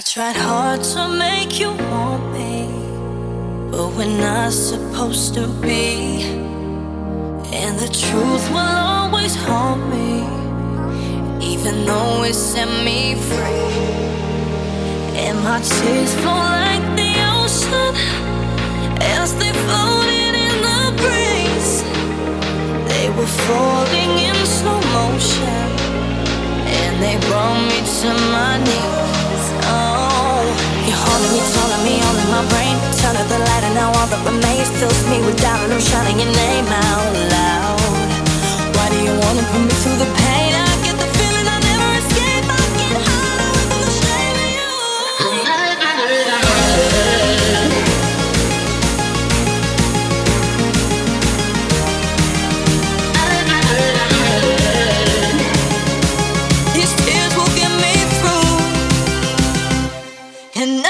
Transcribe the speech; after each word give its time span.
I 0.00 0.02
tried 0.02 0.36
hard 0.36 0.82
to 0.94 1.08
make 1.08 1.60
you 1.60 1.72
want 1.72 2.32
me, 2.32 2.70
but 3.70 3.88
we're 3.94 4.18
not 4.18 4.50
supposed 4.50 5.34
to 5.34 5.46
be. 5.60 6.22
And 7.52 7.78
the 7.78 7.90
truth 8.04 8.44
will 8.48 8.76
always 8.96 9.34
haunt 9.36 9.82
me, 9.94 10.24
even 11.52 11.84
though 11.84 12.24
it 12.24 12.32
set 12.32 12.70
me 12.82 13.14
free. 13.28 13.76
And 15.20 15.36
my 15.44 15.60
tears 15.60 16.14
flow 16.20 16.44
like 16.64 16.86
the 16.96 17.12
ocean 17.36 17.92
as 19.18 19.36
they 19.36 19.52
floated 19.64 20.34
in 20.48 20.56
the 20.68 20.82
breeze. 21.02 21.74
They 22.88 23.10
were 23.16 23.32
falling 23.44 24.12
in 24.28 24.36
slow 24.46 24.80
motion, 24.96 25.60
and 26.80 26.92
they 27.04 27.16
brought 27.28 27.60
me 27.68 27.78
to 28.00 28.10
my 28.32 28.56
knees. 28.64 29.44
Oh, 29.72 29.99
you're 31.20 31.32
me, 31.32 31.40
telling 31.52 31.82
me, 31.84 31.94
all 32.00 32.16
in 32.16 32.28
my 32.30 32.44
brain. 32.48 32.76
Turn 33.00 33.16
up 33.16 33.28
the 33.28 33.38
light, 33.38 33.64
and 33.64 33.74
now 33.74 33.92
all 33.92 34.06
that 34.08 34.22
remains 34.24 34.68
fills 34.78 35.02
me 35.10 35.20
with 35.26 35.36
doubt, 35.40 35.60
and 35.64 35.72
I'm 35.72 35.80
shouting 35.80 36.18
your 36.18 36.32
name 36.32 36.66
out 36.66 37.12
loud. 37.34 37.80
Why 38.76 38.86
do 38.88 38.96
you 39.04 39.12
wanna 39.22 39.44
put 39.52 39.60
me 39.60 39.74
through 39.82 39.98
the 40.00 40.08
pain? 40.22 40.52
I 40.56 40.66
get 40.86 40.96
the 40.96 41.08
feeling 41.18 41.46
I 41.46 41.58
never 41.68 41.88
escape. 42.00 42.46
I 42.48 42.62
get 42.80 42.96
high 43.04 43.68
from 43.68 43.80
the 43.84 43.92
shame 44.00 44.36
of 44.44 44.50
you. 44.56 44.68
These 56.74 56.92
tears 57.04 57.32
will 57.36 57.52
get 57.60 57.72
me 57.84 57.92
through, 58.18 58.56
and 60.62 60.70
I'll 60.86 60.89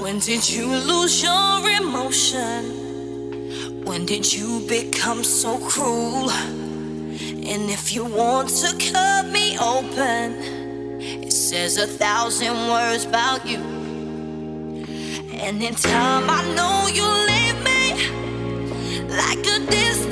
When 0.00 0.18
did 0.18 0.48
you 0.48 0.66
lose 0.66 1.22
your 1.22 1.68
emotion? 1.68 3.84
When 3.84 4.06
did 4.06 4.32
you 4.32 4.60
become 4.66 5.22
so 5.22 5.58
cruel? 5.58 6.30
And 6.30 7.70
if 7.70 7.92
you 7.94 8.06
want 8.06 8.48
to 8.48 8.74
cut 8.92 9.26
me 9.26 9.58
open, 9.58 10.32
it 11.00 11.32
says 11.32 11.76
a 11.76 11.86
thousand 11.86 12.70
words 12.70 13.04
about 13.04 13.46
you. 13.46 13.60
And 15.34 15.62
in 15.62 15.74
time, 15.74 16.30
I 16.30 16.44
know 16.54 16.88
you'll 16.96 17.24
leave 17.32 17.62
me 17.62 17.92
like 19.06 19.46
a 19.46 19.58
distant 19.66 20.09